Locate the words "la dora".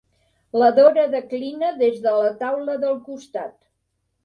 0.61-1.03